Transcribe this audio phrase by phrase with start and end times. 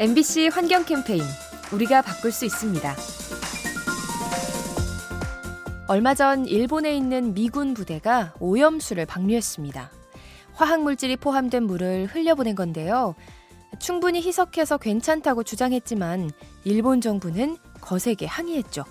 [0.00, 1.22] MBC 환경 캠페인
[1.74, 2.96] 우리가 바꿀 수 있습니다.
[5.88, 9.90] 얼마 전 일본에 있는 미군 부대가 오염수를 방류했습니다.
[10.54, 13.14] 화학물질이 포함된 물을 흘려보낸 건데요.
[13.78, 16.30] 충분히 희석해서 괜찮다고 주장했지만
[16.64, 18.84] 일본 정부는 거세게 항의했죠.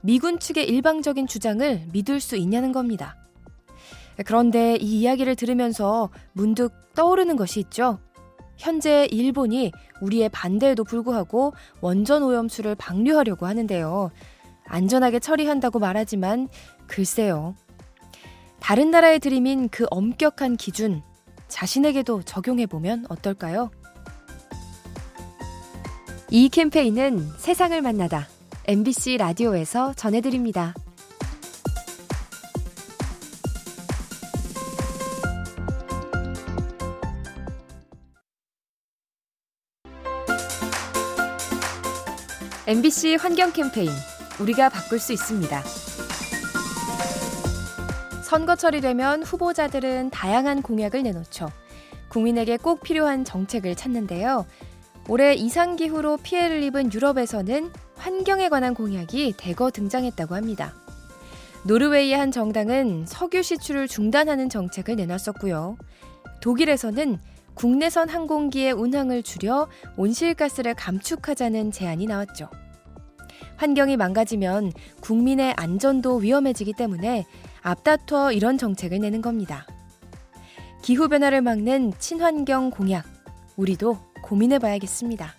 [0.00, 3.16] 미군 측의 일방적인 주장을 믿을 수 있냐는 겁니다.
[4.26, 8.00] 그런데 이 이야기를 들으면서 문득 떠오르는 것이 있죠.
[8.56, 14.10] 현재 일본이 우리의 반대에도 불구하고 원전 오염수를 방류하려고 하는데요.
[14.66, 16.48] 안전하게 처리한다고 말하지만
[16.86, 17.54] 글쎄요.
[18.60, 21.02] 다른 나라의 드림인 그 엄격한 기준
[21.48, 23.70] 자신에게도 적용해 보면 어떨까요?
[26.30, 28.26] 이 캠페인은 세상을 만나다
[28.66, 30.74] MBC 라디오에서 전해드립니다.
[42.66, 43.90] MBC 환경 캠페인
[44.40, 45.62] 우리가 바꿀 수 있습니다.
[48.22, 51.50] 선거철이 되면 후보자들은 다양한 공약을 내놓죠.
[52.08, 54.46] 국민에게 꼭 필요한 정책을 찾는데요.
[55.10, 60.72] 올해 이상기후로 피해를 입은 유럽에서는 환경에 관한 공약이 대거 등장했다고 합니다.
[61.64, 65.76] 노르웨이의 한 정당은 석유 시출을 중단하는 정책을 내놨었고요.
[66.40, 67.18] 독일에서는
[67.54, 72.48] 국내선 항공기의 운항을 줄여 온실가스를 감축하자는 제안이 나왔죠.
[73.56, 77.24] 환경이 망가지면 국민의 안전도 위험해지기 때문에
[77.62, 79.66] 앞다퉈 이런 정책을 내는 겁니다.
[80.82, 83.04] 기후변화를 막는 친환경 공약,
[83.56, 85.34] 우리도 고민해 봐야겠습니다.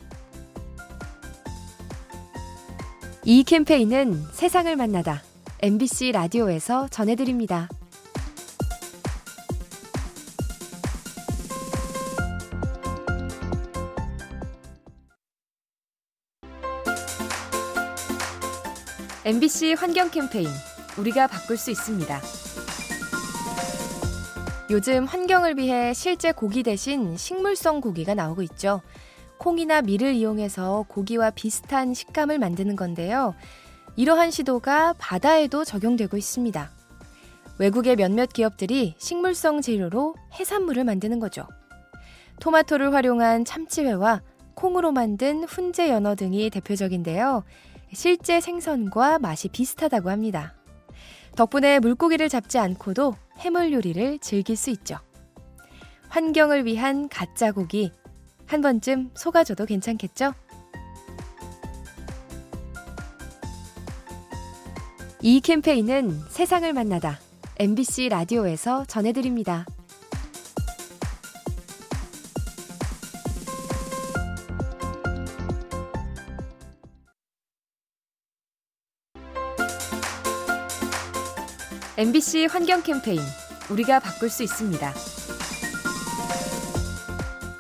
[3.26, 5.22] 이 캠페인은 세상을 만나다
[5.62, 7.68] MBC 라디오에서 전해드립니다.
[19.26, 20.48] MBC 환경 캠페인
[21.00, 22.22] 우리가 바꿀 수 있습니다.
[24.70, 28.84] 요즘 환경을 위해 실제 고기 대신 식물성 고기가 나오고 있죠.
[29.40, 33.34] 콩이나 밀을 이용해서 고기와 비슷한 식감을 만드는 건데요.
[33.96, 36.70] 이러한 시도가 바다에도 적용되고 있습니다.
[37.58, 41.48] 외국의 몇몇 기업들이 식물성 재료로 해산물을 만드는 거죠.
[42.42, 44.22] 토마토를 활용한 참치회와
[44.54, 47.44] 콩으로 만든 훈제 연어 등이 대표적인데요.
[47.94, 50.54] 실제 생선과 맛이 비슷하다고 합니다.
[51.36, 54.98] 덕분에 물고기를 잡지 않고도 해물 요리를 즐길 수 있죠.
[56.10, 57.92] 환경을 위한 가짜 고기
[58.46, 60.34] 한 번쯤 속아줘도 괜찮겠죠?
[65.22, 67.20] 이 캠페인은 세상을 만나다
[67.58, 69.66] MBC 라디오에서 전해드립니다.
[81.98, 83.22] MBC 환경 캠페인
[83.72, 84.94] 우리가 바꿀 수 있습니다.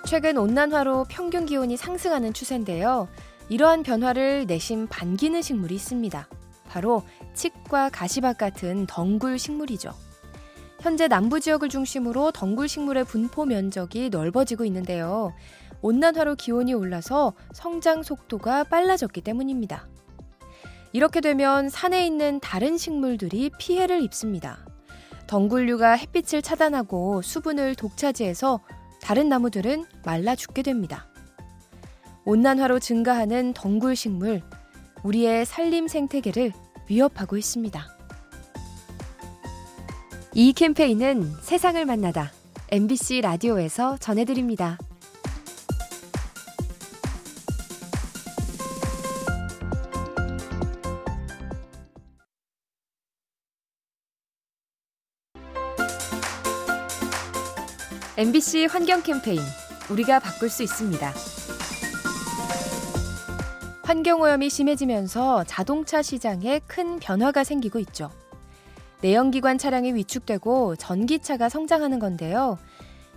[0.03, 3.07] 최근 온난화로 평균 기온이 상승하는 추세인데요.
[3.47, 6.27] 이러한 변화를 내심 반기는 식물이 있습니다.
[6.67, 7.03] 바로
[7.33, 9.93] 칡과 가시밭 같은 덩굴 식물이죠.
[10.81, 15.33] 현재 남부 지역을 중심으로 덩굴 식물의 분포 면적이 넓어지고 있는데요.
[15.81, 19.87] 온난화로 기온이 올라서 성장 속도가 빨라졌기 때문입니다.
[20.95, 24.65] 이렇게 되면 산에 있는 다른 식물들이 피해를 입습니다.
[25.27, 28.61] 덩굴류가 햇빛을 차단하고 수분을 독차지해서
[29.01, 31.09] 다른 나무들은 말라 죽게 됩니다.
[32.23, 34.41] 온난화로 증가하는 덩굴 식물,
[35.03, 36.53] 우리의 산림 생태계를
[36.87, 37.85] 위협하고 있습니다.
[40.33, 42.31] 이 캠페인은 세상을 만나다
[42.71, 44.77] MBC 라디오에서 전해드립니다.
[58.17, 59.41] MBC 환경 캠페인
[59.89, 61.13] 우리가 바꿀 수 있습니다.
[63.83, 68.09] 환경오염이 심해지면서 자동차 시장에 큰 변화가 생기고 있죠.
[69.01, 72.57] 내연기관 차량이 위축되고 전기차가 성장하는 건데요.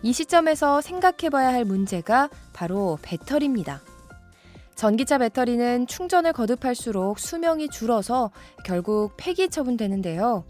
[0.02, 3.80] 이 시점에서 생각해봐야 할 문제가 바로 배터리입니다.
[4.74, 8.32] 전기차 배터리는 충전을 거듭할수록 수명이 줄어서
[8.64, 10.44] 결국 폐기 처분되는데요.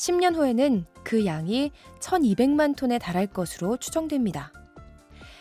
[0.00, 4.50] 10년 후에는 그 양이 1200만 톤에 달할 것으로 추정됩니다.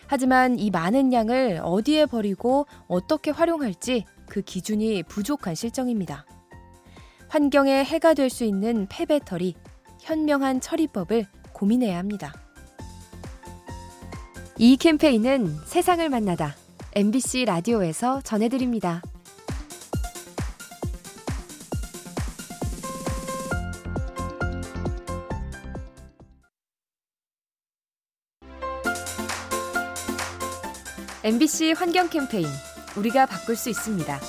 [0.07, 6.25] 하지만 이 많은 양을 어디에 버리고 어떻게 활용할지 그 기준이 부족한 실정입니다.
[7.29, 9.55] 환경에 해가 될 수 있는 폐배터리,
[10.01, 12.33] 현명한 처리법을 고민해야 합니다.
[14.57, 16.55] 이 캠페인은 세상을 만나다
[16.95, 19.01] MBC 라디오에서 전해드립니다.
[31.29, 32.47] MBC 환경 캠페인
[32.97, 34.19] 우리가 바꿀 수 있습니다.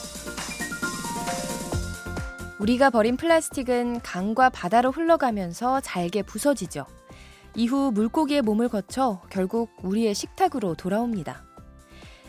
[2.59, 6.85] 우리가 버린 플라스틱은 강과 바다로 흘러가면서 잘게 부서지죠.
[7.57, 11.43] 이후 물고기의 몸을 거쳐 결국 우리의 식탁으로 돌아옵니다.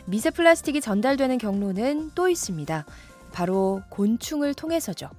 [0.06, 2.86] 미세 플라스틱이 전달되는 경로는 또 있습니다.
[3.30, 5.10] 바로 곤충을 통해서죠.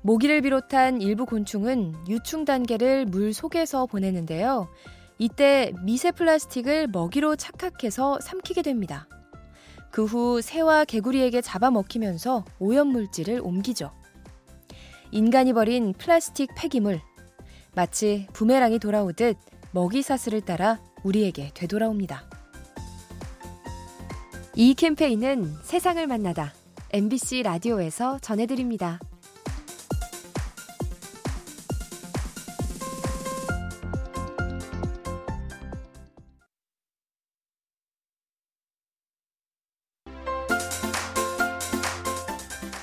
[0.00, 4.70] 모기를 비롯한 일부 곤충은 유충 단계를 물 속에서 보내는데요.
[5.18, 9.08] 이때 미세 플라스틱을 먹이로 착각해서 삼키게 됩니다.
[9.90, 13.92] 그 후 새와 개구리에게 잡아먹히면서 오염물질을 옮기죠.
[15.12, 17.00] 인간이 버린 플라스틱 폐기물.
[17.76, 19.36] 마치 부메랑이 돌아오듯
[19.70, 22.28] 먹이 사슬을 따라 우리에게 되돌아옵니다.
[24.56, 26.52] 이 캠페인은 세상을 만나다
[26.92, 28.98] MBC 라디오에서 전해드립니다.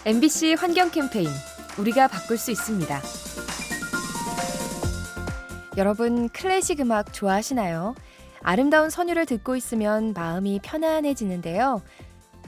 [0.04, 1.28] MBC 환경 캠페인
[1.78, 3.02] 우리가 바꿀 수 있습니다.
[5.78, 7.94] 여러분 클래식 음악 좋아하시나요?
[8.42, 11.84] 아름다운 선율을 듣고 있으면 마음이 편안해지는데요.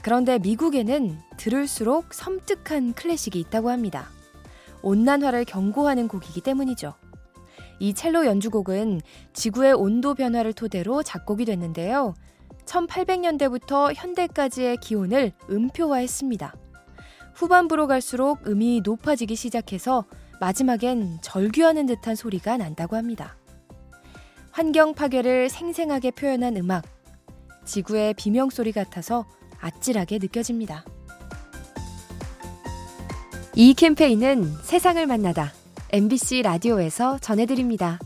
[0.02, 4.08] 그런데 미국에는 들을수록 섬뜩한 클래식이 있다고 합니다.
[4.82, 6.94] 온난화를 경고하는 곡이기 때문이죠.
[7.78, 9.00] 이 첼로 연주곡은
[9.32, 12.14] 지구의 온도 변화를 토대로 작곡이 됐는데요.
[12.66, 16.52] 1800년대부터 현대까지의 기온을 음표화했습니다.
[17.34, 20.04] 후반부로 갈수록 음이 높아지기 시작해서
[20.40, 23.36] 마지막엔 절규하는 듯한 소리가 난다고 합니다.
[24.50, 26.84] 환경 파괴를 생생하게 표현한 음악,
[27.64, 29.26] 지구의 비명소리 같아서
[29.60, 30.84] 아찔하게 느껴집니다.
[33.56, 35.52] 이 캠페인은 세상을 만나다
[35.90, 37.98] MBC 라디오에서 전해드립니다.